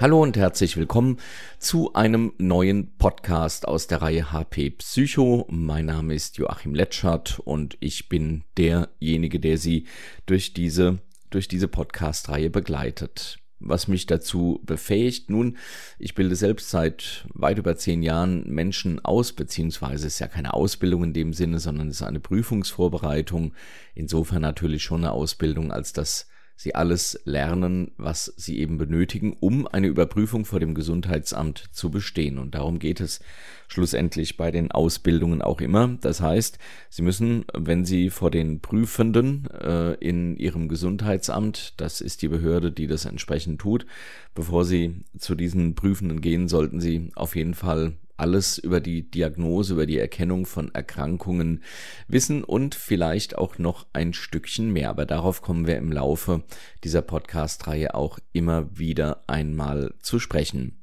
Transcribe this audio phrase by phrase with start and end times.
[0.00, 1.18] Hallo und herzlich willkommen
[1.58, 5.46] zu einem neuen Podcast aus der Reihe HP Psycho.
[5.50, 9.86] Mein Name ist Joachim Letschert und ich bin derjenige, der Sie
[10.24, 13.40] durch diese, durch diese Podcast-Reihe begleitet.
[13.58, 15.28] Was mich dazu befähigt?
[15.28, 15.58] Nun,
[15.98, 21.04] ich bilde selbst seit weit über zehn Jahren Menschen aus, beziehungsweise ist ja keine Ausbildung
[21.04, 23.52] in dem Sinne, sondern es ist eine Prüfungsvorbereitung.
[23.94, 26.29] Insofern natürlich schon eine Ausbildung, als das
[26.60, 32.36] sie alles lernen, was sie eben benötigen, um eine Überprüfung vor dem Gesundheitsamt zu bestehen.
[32.36, 33.20] Und darum geht es
[33.66, 35.96] schlussendlich bei den Ausbildungen auch immer.
[36.02, 36.58] Das heißt,
[36.90, 42.70] sie müssen, wenn sie vor den Prüfenden äh, in ihrem Gesundheitsamt, das ist die Behörde,
[42.70, 43.86] die das entsprechend tut,
[44.34, 49.72] bevor sie zu diesen Prüfenden gehen, sollten sie auf jeden Fall alles über die Diagnose,
[49.72, 51.62] über die Erkennung von Erkrankungen
[52.06, 54.90] wissen und vielleicht auch noch ein Stückchen mehr.
[54.90, 56.44] Aber darauf kommen wir im Laufe
[56.84, 60.82] dieser Podcast-Reihe auch immer wieder einmal zu sprechen.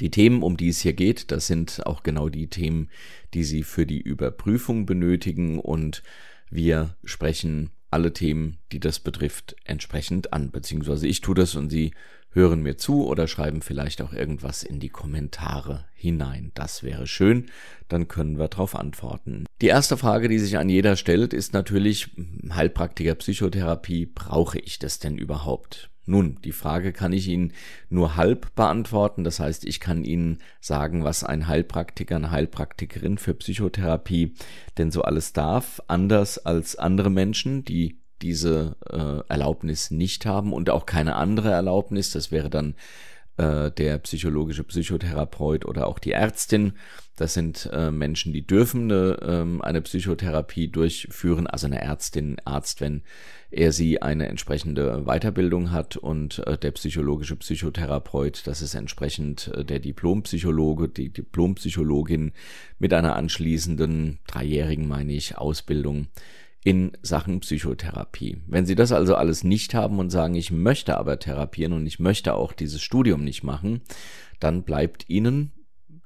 [0.00, 2.88] Die Themen, um die es hier geht, das sind auch genau die Themen,
[3.34, 6.02] die Sie für die Überprüfung benötigen und
[6.50, 11.92] wir sprechen alle Themen, die das betrifft, entsprechend an, beziehungsweise ich tue das und Sie
[12.32, 16.50] hören mir zu oder schreiben vielleicht auch irgendwas in die Kommentare hinein.
[16.54, 17.46] Das wäre schön,
[17.88, 19.44] dann können wir darauf antworten.
[19.60, 22.10] Die erste Frage, die sich an jeder stellt, ist natürlich,
[22.52, 25.90] Heilpraktiker Psychotherapie, brauche ich das denn überhaupt?
[26.04, 27.52] Nun, die Frage kann ich Ihnen
[27.88, 29.22] nur halb beantworten.
[29.22, 34.34] Das heißt, ich kann Ihnen sagen, was ein Heilpraktiker, eine Heilpraktikerin für Psychotherapie
[34.78, 40.70] denn so alles darf, anders als andere Menschen, die diese äh, Erlaubnis nicht haben und
[40.70, 42.10] auch keine andere Erlaubnis.
[42.10, 42.74] Das wäre dann
[43.36, 46.74] äh, der psychologische Psychotherapeut oder auch die Ärztin.
[47.16, 52.80] Das sind äh, Menschen, die dürfen eine, ähm, eine Psychotherapie durchführen, also eine Ärztin, Arzt,
[52.80, 53.02] wenn
[53.50, 59.64] er sie eine entsprechende Weiterbildung hat und äh, der psychologische Psychotherapeut, das ist entsprechend äh,
[59.64, 62.32] der Diplompsychologe, die Diplompsychologin
[62.78, 66.08] mit einer anschließenden dreijährigen, meine ich, Ausbildung
[66.64, 68.38] in Sachen Psychotherapie.
[68.46, 71.98] Wenn Sie das also alles nicht haben und sagen, ich möchte aber therapieren und ich
[71.98, 73.82] möchte auch dieses Studium nicht machen,
[74.38, 75.52] dann bleibt Ihnen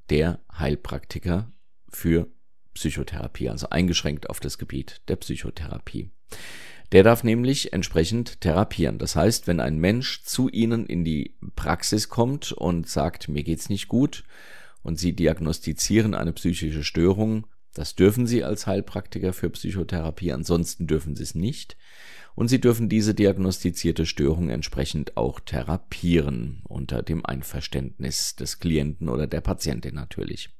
[0.09, 1.53] der Heilpraktiker
[1.89, 2.29] für
[2.75, 6.11] Psychotherapie, also eingeschränkt auf das Gebiet der Psychotherapie.
[6.93, 8.99] Der darf nämlich entsprechend therapieren.
[8.99, 13.69] Das heißt, wenn ein Mensch zu Ihnen in die Praxis kommt und sagt, mir geht's
[13.69, 14.25] nicht gut,
[14.83, 21.15] und Sie diagnostizieren eine psychische Störung, das dürfen Sie als Heilpraktiker für Psychotherapie, ansonsten dürfen
[21.15, 21.77] Sie es nicht.
[22.35, 29.27] Und Sie dürfen diese diagnostizierte Störung entsprechend auch therapieren, unter dem Einverständnis des Klienten oder
[29.27, 30.51] der Patientin natürlich.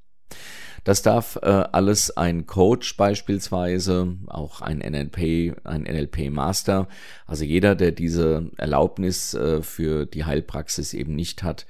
[0.85, 6.89] Das darf äh, alles ein Coach beispielsweise, auch ein NLP, ein NLP Master,
[7.27, 11.67] also jeder, der diese Erlaubnis äh, für die Heilpraxis eben nicht hat,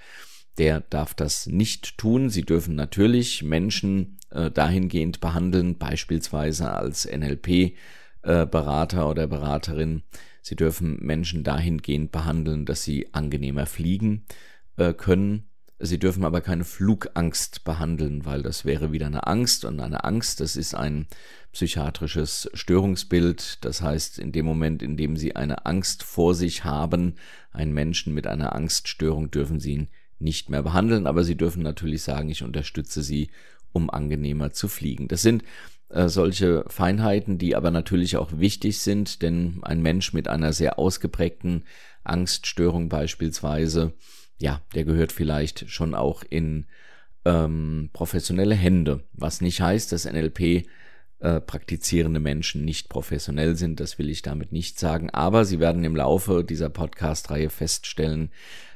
[0.58, 2.30] der darf das nicht tun.
[2.30, 10.02] Sie dürfen natürlich Menschen äh, dahingehend behandeln, beispielsweise als NLP-Berater äh, oder Beraterin.
[10.42, 14.26] Sie dürfen Menschen dahingehend behandeln, dass sie angenehmer fliegen
[14.76, 15.48] äh, können.
[15.78, 20.40] Sie dürfen aber keine Flugangst behandeln, weil das wäre wieder eine Angst und eine Angst,
[20.40, 21.06] das ist ein
[21.52, 23.64] psychiatrisches Störungsbild.
[23.64, 27.16] Das heißt, in dem Moment, in dem Sie eine Angst vor sich haben,
[27.50, 29.88] einen Menschen mit einer Angststörung, dürfen Sie ihn
[30.18, 33.30] nicht mehr behandeln, aber Sie dürfen natürlich sagen, ich unterstütze Sie,
[33.72, 35.08] um angenehmer zu fliegen.
[35.08, 35.44] Das sind
[35.88, 40.78] äh, solche Feinheiten, die aber natürlich auch wichtig sind, denn ein Mensch mit einer sehr
[40.78, 41.64] ausgeprägten
[42.02, 43.92] Angststörung beispielsweise,
[44.38, 46.66] ja, der gehört vielleicht schon auch in
[47.24, 50.66] ähm, professionelle Hände, was nicht heißt, dass NLP
[51.18, 55.84] äh, praktizierende Menschen nicht professionell sind, das will ich damit nicht sagen, aber Sie werden
[55.84, 58.30] im Laufe dieser Podcast-Reihe feststellen,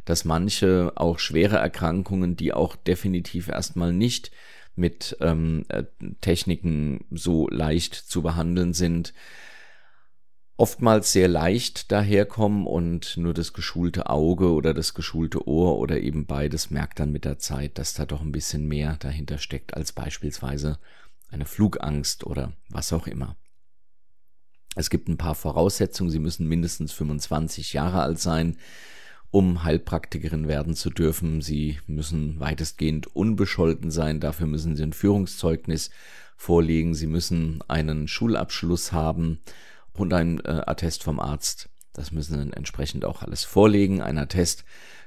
[0.04, 4.30] dass manche auch schwere Erkrankungen, die auch definitiv erstmal nicht
[4.74, 5.84] mit ähm, äh,
[6.20, 9.12] Techniken so leicht zu behandeln sind,
[10.56, 16.26] oftmals sehr leicht daherkommen und nur das geschulte Auge oder das geschulte Ohr oder eben
[16.26, 19.92] beides merkt dann mit der Zeit, dass da doch ein bisschen mehr dahinter steckt als
[19.92, 20.78] beispielsweise
[21.30, 23.36] eine Flugangst oder was auch immer.
[24.76, 26.10] Es gibt ein paar Voraussetzungen.
[26.10, 28.56] Sie müssen mindestens 25 Jahre alt sein
[29.30, 31.40] um Heilpraktikerin werden zu dürfen.
[31.40, 34.20] Sie müssen weitestgehend unbescholten sein.
[34.20, 35.90] Dafür müssen Sie ein Führungszeugnis
[36.36, 36.94] vorlegen.
[36.94, 39.40] Sie müssen einen Schulabschluss haben
[39.92, 41.68] und ein äh, Attest vom Arzt.
[41.92, 44.02] Das müssen Sie entsprechend auch alles vorlegen.
[44.02, 44.64] Ein Attest,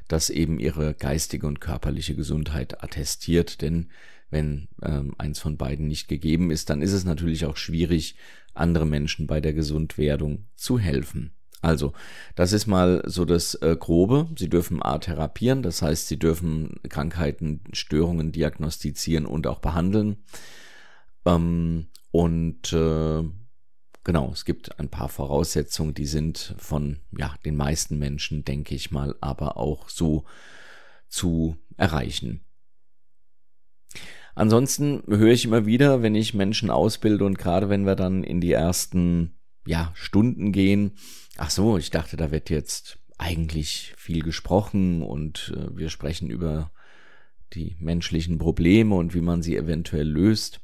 [0.07, 3.61] das eben Ihre geistige und körperliche Gesundheit attestiert.
[3.61, 3.89] Denn
[4.33, 8.15] wenn ähm, eins von beiden nicht gegeben ist, dann ist es natürlich auch schwierig,
[8.53, 11.31] andere Menschen bei der Gesundwerdung zu helfen.
[11.61, 11.93] Also,
[12.35, 14.27] das ist mal so das äh, Grobe.
[14.37, 20.17] Sie dürfen A therapieren, das heißt, Sie dürfen Krankheiten, Störungen diagnostizieren und auch behandeln.
[21.25, 23.23] Ähm, und äh,
[24.03, 28.91] genau, es gibt ein paar Voraussetzungen, die sind von ja, den meisten Menschen, denke ich
[28.91, 30.25] mal, aber auch so
[31.07, 32.41] zu erreichen.
[34.35, 38.41] Ansonsten höre ich immer wieder, wenn ich Menschen ausbilde und gerade wenn wir dann in
[38.41, 40.93] die ersten ja, Stunden gehen,
[41.37, 46.71] ach so, ich dachte, da wird jetzt eigentlich viel gesprochen und äh, wir sprechen über
[47.53, 50.59] die menschlichen Probleme und wie man sie eventuell löst.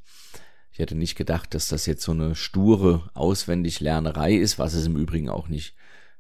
[0.72, 4.98] Ich hätte nicht gedacht, dass das jetzt so eine sture Auswendiglernerei ist, was es im
[4.98, 5.76] Übrigen auch nicht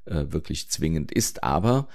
[0.05, 1.87] äh, wirklich zwingend ist, aber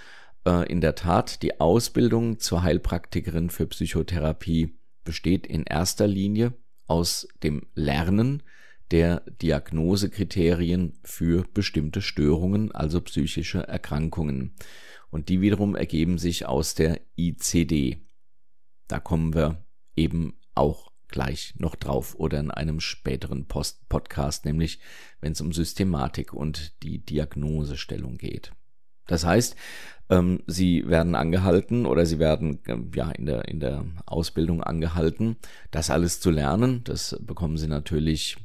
[0.45, 6.55] äh, in der Tat die Ausbildung zur Heilpraktikerin für Psychotherapie besteht in erster Linie
[6.87, 8.43] aus dem Lernen
[8.91, 14.55] der Diagnosekriterien für bestimmte Störungen, also psychische Erkrankungen.
[15.11, 18.05] Und die wiederum ergeben sich aus der ICD.
[18.89, 19.65] Da kommen wir
[19.97, 24.81] eben auch gleich noch drauf oder in einem späteren Post Podcast, nämlich
[25.21, 28.53] wenn es um Systematik und die Diagnosestellung geht.
[29.07, 29.57] Das heißt,
[30.11, 35.37] ähm, sie werden angehalten oder sie werden ähm, ja in der, in der Ausbildung angehalten,
[35.71, 36.83] das alles zu lernen.
[36.85, 38.37] Das bekommen sie natürlich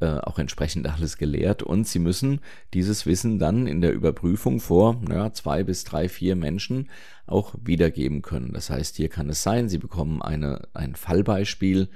[0.00, 2.40] äh, auch entsprechend alles gelehrt und sie müssen
[2.74, 6.90] dieses Wissen dann in der Überprüfung vor ja, zwei bis drei, vier Menschen
[7.26, 8.52] auch wiedergeben können.
[8.52, 11.88] Das heißt, hier kann es sein, sie bekommen eine, ein Fallbeispiel,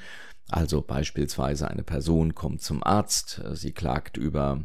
[0.50, 4.64] also beispielsweise eine Person kommt zum Arzt, äh, sie klagt über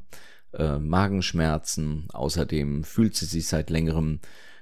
[0.53, 2.07] äh, Magenschmerzen.
[2.13, 4.19] Außerdem fühlt sie sich seit längerem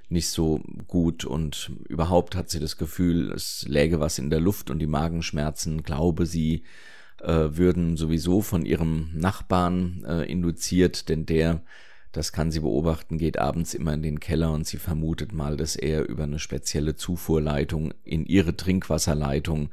[0.10, 4.69] nicht so gut und überhaupt hat sie das Gefühl, es läge was in der Luft
[4.69, 6.63] und die Magenschmerzen, glaube sie,
[7.22, 11.62] äh, würden sowieso von ihrem Nachbarn äh, induziert, denn der,
[12.12, 15.75] das kann sie beobachten, geht abends immer in den Keller und sie vermutet mal, dass
[15.75, 19.72] er über eine spezielle Zufuhrleitung in ihre Trinkwasserleitung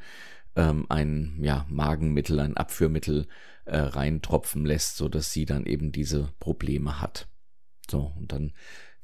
[0.56, 3.26] ähm, ein ja, Magenmittel, ein Abführmittel
[3.64, 7.28] äh, reintropfen lässt, so dass sie dann eben diese Probleme hat.
[7.90, 8.52] So, und dann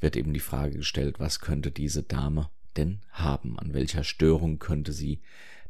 [0.00, 3.58] wird eben die Frage gestellt, was könnte diese Dame denn haben?
[3.58, 5.20] An welcher Störung könnte sie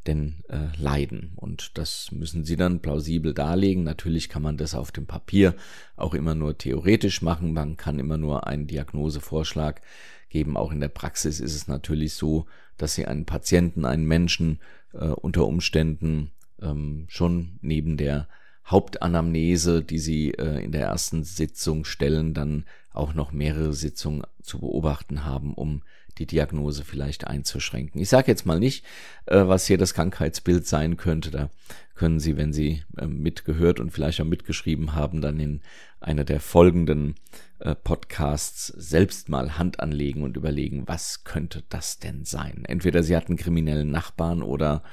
[0.07, 1.33] denn äh, leiden?
[1.35, 3.83] Und das müssen sie dann plausibel darlegen.
[3.83, 5.55] Natürlich kann man das auf dem Papier
[5.95, 7.53] auch immer nur theoretisch machen.
[7.53, 9.81] Man kann immer nur einen Diagnosevorschlag
[10.29, 10.57] geben.
[10.57, 12.45] Auch in der Praxis ist es natürlich so,
[12.77, 14.59] dass sie einen Patienten, einen Menschen
[14.93, 18.27] äh, unter Umständen ähm, schon neben der
[18.65, 24.59] Hauptanamnese, die Sie äh, in der ersten Sitzung stellen, dann auch noch mehrere Sitzungen zu
[24.59, 25.81] beobachten haben, um
[26.17, 28.01] die Diagnose vielleicht einzuschränken.
[28.01, 28.85] Ich sage jetzt mal nicht,
[29.25, 31.31] äh, was hier das Krankheitsbild sein könnte.
[31.31, 31.49] Da
[31.95, 35.61] können Sie, wenn Sie äh, mitgehört und vielleicht auch mitgeschrieben haben, dann in
[35.99, 37.15] einer der folgenden
[37.59, 42.65] äh, Podcasts selbst mal Hand anlegen und überlegen, was könnte das denn sein?
[42.65, 44.83] Entweder Sie hatten kriminellen Nachbarn oder,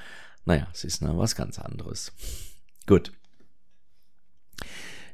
[0.44, 2.12] naja, es ist noch was ganz anderes.
[2.86, 3.12] Gut.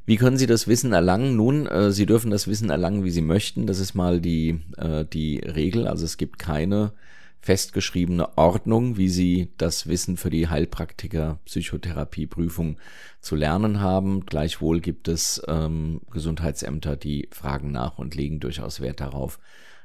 [0.06, 1.36] Wie können Sie das Wissen erlangen?
[1.36, 3.66] Nun, äh, Sie dürfen das Wissen erlangen, wie Sie möchten.
[3.66, 5.86] Das ist mal die, äh, die Regel.
[5.86, 6.92] Also es gibt keine
[7.40, 12.78] festgeschriebene Ordnung, wie Sie das Wissen für die Heilpraktiker Psychotherapieprüfung
[13.20, 14.24] zu lernen haben.
[14.26, 19.38] Gleichwohl gibt es ähm, Gesundheitsämter, die fragen nach und legen durchaus Wert darauf,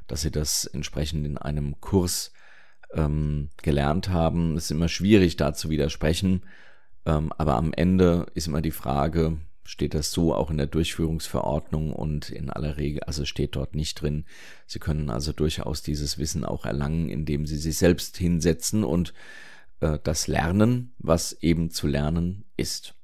[0.08, 2.32] dass Sie das entsprechend in einem Kurs
[2.94, 4.56] ähm, gelernt haben.
[4.56, 6.44] Es ist immer schwierig, da zu widersprechen.
[7.06, 9.38] Ähm, aber am Ende ist immer die Frage,
[9.70, 14.02] steht das so auch in der Durchführungsverordnung und in aller Regel, also steht dort nicht
[14.02, 14.26] drin.
[14.66, 19.14] Sie können also durchaus dieses Wissen auch erlangen, indem Sie sich selbst hinsetzen und
[19.80, 22.96] äh, das lernen, was eben zu lernen ist.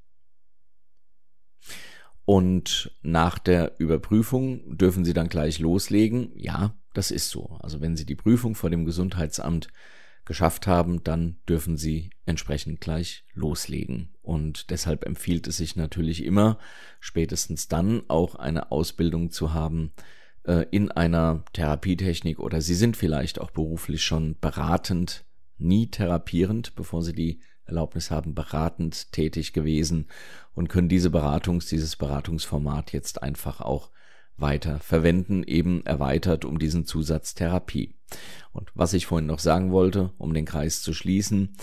[2.25, 6.31] Und nach der Überprüfung dürfen Sie dann gleich loslegen.
[6.33, 7.59] Ja, das ist so.
[7.61, 9.67] Also wenn Sie die Prüfung vor dem Gesundheitsamt
[10.25, 14.15] geschafft haben, dann dürfen sie entsprechend gleich loslegen.
[14.21, 16.57] Und deshalb empfiehlt es sich natürlich immer,
[16.99, 19.91] spätestens dann auch eine Ausbildung zu haben
[20.43, 25.25] äh, in einer Therapietechnik oder sie sind vielleicht auch beruflich schon beratend,
[25.57, 30.07] nie therapierend, bevor sie die Erlaubnis haben, beratend tätig gewesen
[30.53, 33.91] und können diese Beratungs, dieses Beratungsformat jetzt einfach auch
[34.37, 37.95] weiter verwenden, eben erweitert um diesen Zusatz Therapie.
[38.51, 41.55] Und was ich vorhin noch sagen wollte, um den Kreis zu schließen,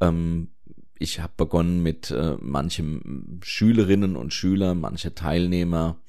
[0.00, 0.50] ähm,
[0.98, 6.00] ich habe begonnen mit äh, manchen Schülerinnen und Schülern, manche Teilnehmer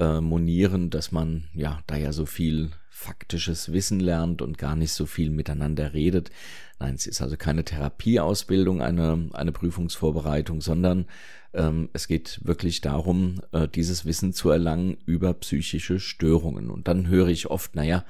[0.00, 4.92] äh, monieren, dass man ja da ja so viel faktisches Wissen lernt und gar nicht
[4.92, 6.30] so viel miteinander redet.
[6.78, 11.06] Nein, es ist also keine Therapieausbildung, eine, eine Prüfungsvorbereitung, sondern
[11.54, 16.70] ähm, es geht wirklich darum, äh, dieses Wissen zu erlangen über psychische Störungen.
[16.70, 18.04] Und dann höre ich oft, naja,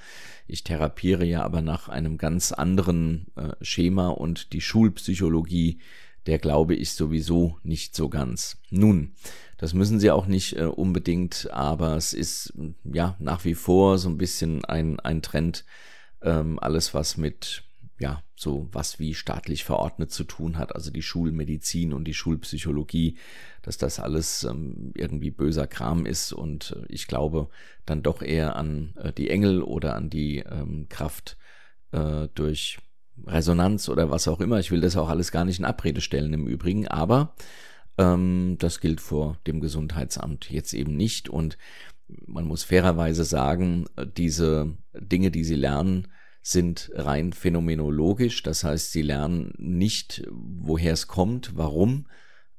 [0.46, 5.78] ich therapiere ja aber nach einem ganz anderen äh, Schema und die Schulpsychologie,
[6.26, 8.58] der glaube ich sowieso nicht so ganz.
[8.70, 9.14] Nun,
[9.58, 12.54] das müssen sie auch nicht äh, unbedingt, aber es ist
[12.84, 15.64] ja nach wie vor so ein bisschen ein, ein Trend,
[16.22, 17.64] ähm, alles was mit
[17.98, 23.18] ja, so was wie staatlich verordnet zu tun hat, also die Schulmedizin und die Schulpsychologie,
[23.62, 27.48] dass das alles ähm, irgendwie böser Kram ist und äh, ich glaube
[27.86, 31.36] dann doch eher an äh, die Engel oder an die ähm, Kraft
[31.92, 32.78] äh, durch
[33.26, 34.58] Resonanz oder was auch immer.
[34.58, 37.34] Ich will das auch alles gar nicht in Abrede stellen im Übrigen, aber
[37.98, 41.56] ähm, das gilt vor dem Gesundheitsamt jetzt eben nicht und
[42.26, 46.08] man muss fairerweise sagen, diese Dinge, die sie lernen,
[46.42, 48.42] sind rein phänomenologisch.
[48.42, 52.06] Das heißt, sie lernen nicht, woher es kommt, warum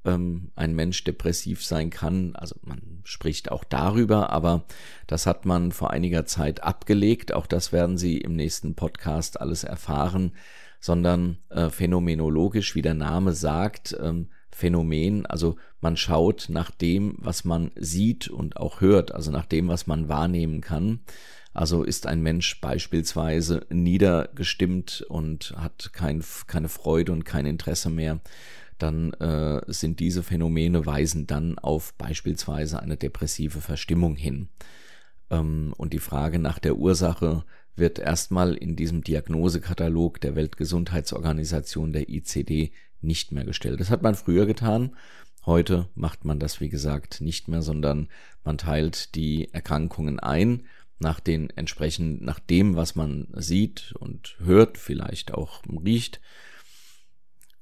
[0.05, 2.35] ähm, ein Mensch depressiv sein kann.
[2.35, 4.65] Also man spricht auch darüber, aber
[5.07, 7.33] das hat man vor einiger Zeit abgelegt.
[7.33, 10.33] Auch das werden Sie im nächsten Podcast alles erfahren,
[10.79, 17.43] sondern äh, phänomenologisch, wie der Name sagt, ähm, Phänomen, also man schaut nach dem, was
[17.43, 21.01] man sieht und auch hört, also nach dem, was man wahrnehmen kann.
[21.53, 28.19] Also ist ein Mensch beispielsweise niedergestimmt und hat kein, keine Freude und kein Interesse mehr,
[28.77, 34.49] dann äh, sind diese Phänomene weisen dann auf beispielsweise eine depressive Verstimmung hin.
[35.29, 42.09] Ähm, und die Frage nach der Ursache wird erstmal in diesem Diagnosekatalog der Weltgesundheitsorganisation der
[42.09, 43.79] ICD nicht mehr gestellt.
[43.79, 44.95] Das hat man früher getan.
[45.45, 48.09] Heute macht man das, wie gesagt, nicht mehr, sondern
[48.43, 50.63] man teilt die Erkrankungen ein
[50.97, 56.21] nach den entsprechend, nach dem, was man sieht und hört, vielleicht auch riecht.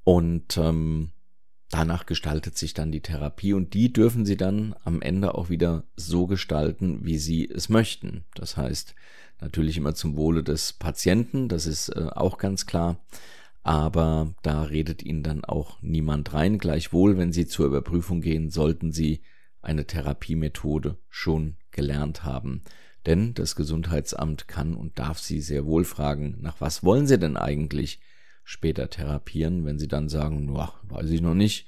[0.04, 1.12] Und ähm,
[1.70, 5.86] danach gestaltet sich dann die Therapie und die dürfen sie dann am Ende auch wieder
[5.96, 8.26] so gestalten, wie sie es möchten.
[8.36, 8.96] Das heißt,
[9.40, 13.04] natürlich immer zum Wohle des Patienten, das ist äh, auch ganz klar.
[13.64, 16.58] Aber da redet ihnen dann auch niemand rein.
[16.58, 19.22] Gleichwohl, wenn sie zur Überprüfung gehen, sollten sie
[19.62, 22.62] eine Therapiemethode schon gelernt haben.
[23.06, 27.38] Denn das Gesundheitsamt kann und darf Sie sehr wohl fragen, nach was wollen Sie denn
[27.38, 28.00] eigentlich
[28.44, 29.66] später therapieren?
[29.66, 31.68] Wenn Sie dann sagen, boah, weiß ich noch nicht,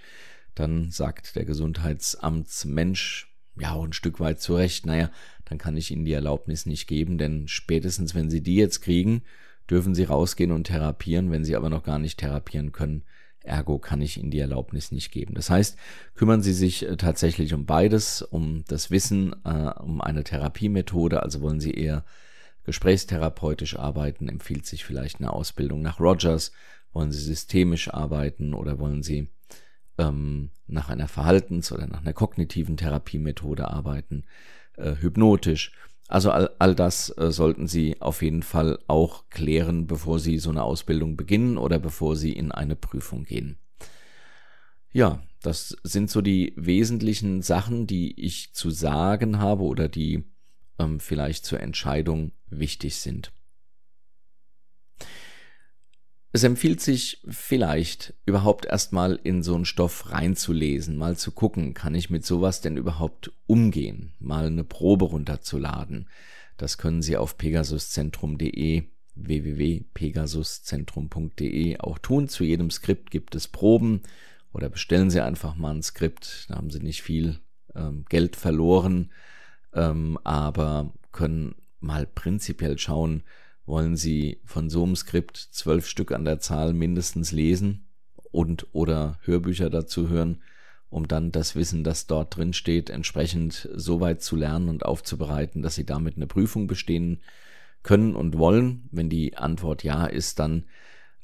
[0.54, 5.12] dann sagt der Gesundheitsamtsmensch, ja, auch ein Stück weit zurecht, naja,
[5.46, 9.24] dann kann ich Ihnen die Erlaubnis nicht geben, denn spätestens wenn Sie die jetzt kriegen,
[9.70, 11.32] dürfen Sie rausgehen und therapieren.
[11.32, 13.04] Wenn Sie aber noch gar nicht therapieren können,
[13.46, 15.36] Ergo kann ich Ihnen die Erlaubnis nicht geben.
[15.36, 15.78] Das heißt,
[16.16, 21.42] kümmern Sie sich äh, tatsächlich um beides, um das Wissen, äh, um eine Therapiemethode, also
[21.42, 22.04] wollen Sie eher
[22.66, 26.52] gesprächstherapeutisch arbeiten, empfiehlt sich vielleicht eine Ausbildung nach Rogers,
[26.94, 29.30] wollen Sie systemisch arbeiten oder wollen Sie
[29.98, 34.24] ähm, nach einer Verhaltens- oder nach einer kognitiven Therapiemethode arbeiten,
[34.78, 35.74] äh, hypnotisch.
[36.08, 40.50] Also all, all das äh, sollten Sie auf jeden Fall auch klären, bevor Sie so
[40.50, 43.58] eine Ausbildung beginnen oder bevor Sie in eine Prüfung gehen.
[44.92, 50.24] Ja, das sind so die wesentlichen Sachen, die ich zu sagen habe oder die
[50.80, 53.32] ähm, vielleicht zur Entscheidung wichtig sind.
[56.32, 61.96] Es empfiehlt sich vielleicht überhaupt erstmal in so einen Stoff reinzulesen, mal zu gucken, kann
[61.96, 66.10] ich mit sowas denn überhaupt umgehen, mal eine Probe runterzuladen.
[66.58, 72.28] Das können Sie auf pegasuszentrum.de www.pegasuszentrum.de auch tun.
[72.28, 74.02] Zu jedem Skript gibt es Proben
[74.54, 76.48] oder bestellen Sie einfach mal ein Skript.
[76.50, 77.40] Da haben Sie nicht viel
[77.76, 79.14] ähm, Geld verloren,
[79.76, 83.24] ähm, aber können mal prinzipiell schauen,
[83.66, 87.88] wollen Sie von so einem Skript zwölf Stück an der Zahl mindestens lesen
[88.32, 90.42] und oder Hörbücher dazu hören,
[90.90, 95.62] um dann das Wissen, das dort drin steht, entsprechend so weit zu lernen und aufzubereiten,
[95.62, 97.22] dass Sie damit eine Prüfung bestehen
[97.84, 98.88] können und wollen.
[98.92, 100.66] Wenn die Antwort ja ist, dann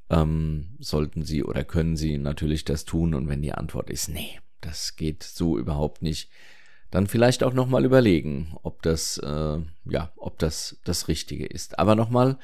[0.09, 3.13] ähm, sollten Sie oder können Sie natürlich das tun.
[3.13, 6.29] Und wenn die Antwort ist, nee, das geht so überhaupt nicht,
[6.91, 11.79] dann vielleicht auch nochmal überlegen, ob das, äh, ja, ob das das Richtige ist.
[11.79, 12.37] Aber nochmal,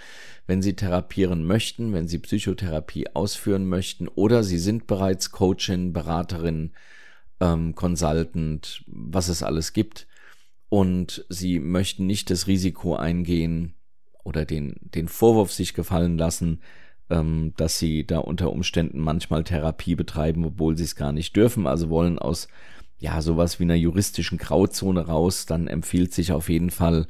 [0.48, 6.72] wenn Sie therapieren möchten, wenn Sie Psychotherapie ausführen möchten oder Sie sind bereits Coachin, Beraterin,
[7.42, 10.08] ähm, Consultant, was es alles gibt,
[10.70, 13.76] und Sie möchten nicht das Risiko eingehen
[14.24, 16.62] oder den, den Vorwurf sich gefallen lassen,
[17.10, 21.68] ähm, dass Sie da unter Umständen manchmal Therapie betreiben, obwohl Sie es gar nicht dürfen,
[21.68, 22.48] also wollen aus
[22.98, 27.08] ja, sowas wie einer juristischen Grauzone raus, dann empfiehlt sich auf jeden Fall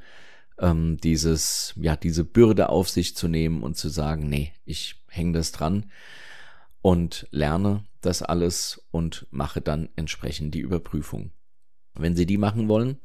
[0.60, 5.34] ähm, dieses, ja, diese Bürde auf sich zu nehmen und zu sagen, nee, ich hänge
[5.34, 5.92] das dran
[6.82, 11.32] und lerne das alles und mache dann entsprechend die Überprüfung.
[11.96, 12.98] Wenn Sie die machen wollen,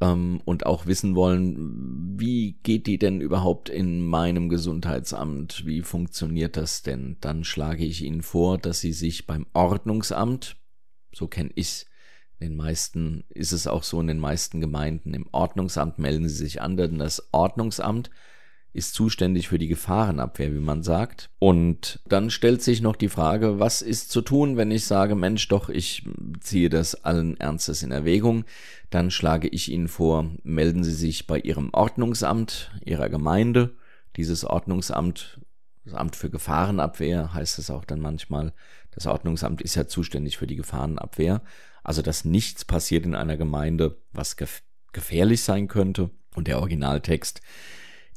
[0.00, 5.66] ähm, und auch wissen wollen, wie geht die denn überhaupt in meinem Gesundheitsamt?
[5.66, 7.18] Wie funktioniert das denn?
[7.20, 10.56] Dann schlage ich Ihnen vor, dass Sie sich beim Ordnungsamt,
[11.12, 11.86] so kenne ich
[12.40, 16.62] den meisten, ist es auch so in den meisten Gemeinden, im Ordnungsamt melden Sie sich
[16.62, 18.10] an, denn das Ordnungsamt
[18.72, 21.30] ist zuständig für die Gefahrenabwehr, wie man sagt.
[21.38, 25.48] Und dann stellt sich noch die Frage, was ist zu tun, wenn ich sage, Mensch,
[25.48, 26.04] doch, ich
[26.40, 28.44] ziehe das allen Ernstes in Erwägung.
[28.88, 33.74] Dann schlage ich Ihnen vor, melden Sie sich bei Ihrem Ordnungsamt Ihrer Gemeinde.
[34.16, 35.40] Dieses Ordnungsamt,
[35.84, 38.52] das Amt für Gefahrenabwehr heißt es auch dann manchmal.
[38.92, 41.42] Das Ordnungsamt ist ja zuständig für die Gefahrenabwehr.
[41.82, 44.36] Also, dass nichts passiert in einer Gemeinde, was
[44.92, 46.10] gefährlich sein könnte.
[46.34, 47.40] Und der Originaltext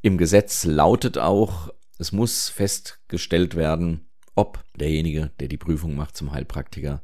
[0.02, 6.32] im Gesetz lautet auch, es muss festgestellt werden, ob derjenige, der die Prüfung macht zum
[6.32, 7.02] Heilpraktiker,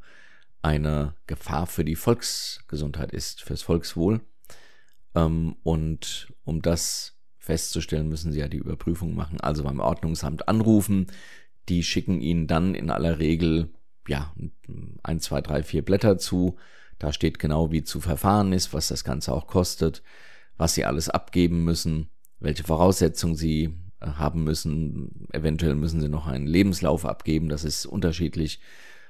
[0.62, 4.20] eine Gefahr für die Volksgesundheit ist, fürs Volkswohl.
[5.14, 11.06] Ähm, und um das festzustellen, müssen Sie ja die Überprüfung machen, also beim Ordnungsamt anrufen.
[11.70, 13.72] Die schicken Ihnen dann in aller Regel
[14.06, 14.34] ja
[15.02, 16.56] ein, zwei, drei, vier Blätter zu.
[16.98, 20.02] Da steht genau, wie zu verfahren ist, was das Ganze auch kostet,
[20.58, 22.10] was Sie alles abgeben müssen
[22.40, 25.26] welche Voraussetzungen sie äh, haben müssen.
[25.32, 27.48] Eventuell müssen sie noch einen Lebenslauf abgeben.
[27.48, 28.60] Das ist unterschiedlich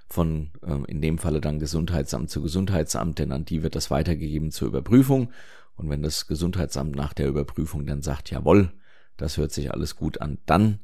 [0.09, 4.51] von äh, in dem Falle dann Gesundheitsamt zu Gesundheitsamt, denn an die wird das weitergegeben
[4.51, 5.33] zur Überprüfung.
[5.77, 8.73] Und wenn das Gesundheitsamt nach der Überprüfung dann sagt, jawohl,
[9.17, 10.81] das hört sich alles gut an, dann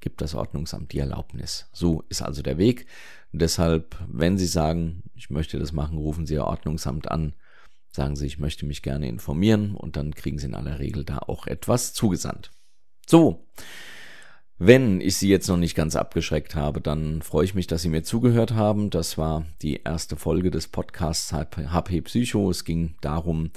[0.00, 1.68] gibt das Ordnungsamt die Erlaubnis.
[1.72, 2.86] So ist also der Weg.
[3.32, 7.34] Deshalb, wenn Sie sagen, ich möchte das machen, rufen Sie Ihr Ordnungsamt an
[7.96, 11.18] sagen Sie, ich möchte mich gerne informieren und dann kriegen Sie in aller Regel da
[11.18, 12.52] auch etwas zugesandt.
[13.08, 13.48] So.
[14.58, 17.90] Wenn ich Sie jetzt noch nicht ganz abgeschreckt habe, dann freue ich mich, dass Sie
[17.90, 18.88] mir zugehört haben.
[18.88, 22.48] Das war die erste Folge des Podcasts HP Psycho.
[22.50, 23.50] Es ging darum,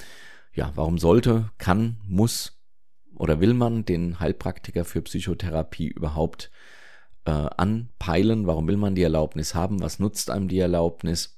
[0.52, 2.59] ja, warum sollte, kann, muss
[3.20, 6.50] oder will man den Heilpraktiker für Psychotherapie überhaupt
[7.26, 8.46] äh, anpeilen?
[8.46, 9.82] Warum will man die Erlaubnis haben?
[9.82, 11.36] Was nutzt einem die Erlaubnis?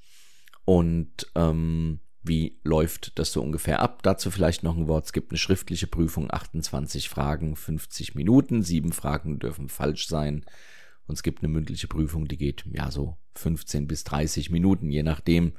[0.65, 4.05] Und ähm, wie läuft das so ungefähr ab?
[4.05, 5.07] Dazu vielleicht noch ein Wort.
[5.07, 8.63] Es gibt eine schriftliche Prüfung, 28 Fragen, 50 Minuten.
[8.63, 10.45] Sieben Fragen dürfen falsch sein.
[11.09, 15.03] Und es gibt eine mündliche Prüfung, die geht ja so 15 bis 30 Minuten, je
[15.03, 15.55] nachdem,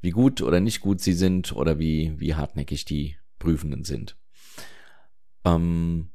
[0.00, 4.16] wie gut oder nicht gut sie sind oder wie, wie hartnäckig die Prüfenden sind.
[5.44, 6.10] Ähm,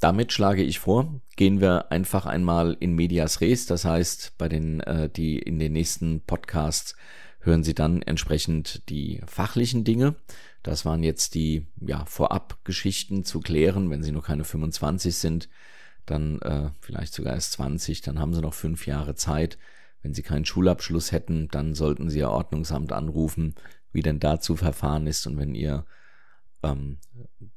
[0.00, 4.80] damit schlage ich vor, gehen wir einfach einmal in medias res, das heißt, bei den,
[4.80, 6.94] äh, die in den nächsten Podcasts
[7.40, 10.16] hören Sie dann entsprechend die fachlichen Dinge.
[10.62, 13.90] Das waren jetzt die ja, Vorabgeschichten zu klären.
[13.90, 15.48] Wenn Sie noch keine 25 sind,
[16.06, 19.58] dann äh, vielleicht sogar erst 20, dann haben Sie noch fünf Jahre Zeit.
[20.02, 23.54] Wenn Sie keinen Schulabschluss hätten, dann sollten Sie Ihr Ordnungsamt anrufen,
[23.92, 25.26] wie denn dazu verfahren ist.
[25.26, 25.84] Und wenn Ihr
[26.64, 26.98] ähm,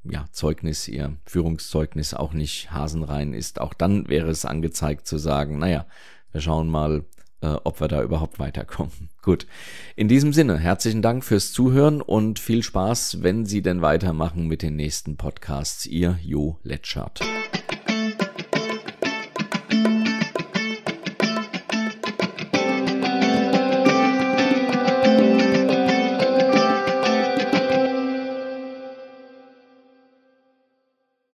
[0.04, 5.58] ja, Zeugnis, Ihr Führungszeugnis auch nicht hasenrein ist, auch dann wäre es angezeigt zu sagen,
[5.60, 5.86] naja,
[6.32, 7.06] wir schauen mal,
[7.42, 9.10] äh, ob wir da überhaupt weiterkommen.
[9.22, 9.48] Gut.
[9.96, 14.62] In diesem Sinne, herzlichen Dank fürs Zuhören und viel Spaß, wenn Sie denn weitermachen mit
[14.62, 15.86] den nächsten Podcasts.
[15.86, 17.22] Ihr Jo Letschert.